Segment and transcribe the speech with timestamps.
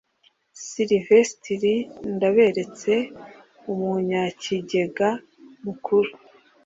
[0.65, 1.75] silivesitiri
[2.15, 2.93] ndaberetse,
[3.71, 5.09] umunyakigega
[5.63, 6.11] mukuru